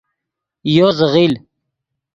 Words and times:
یو 0.75 0.89
زیغیل 0.99 1.33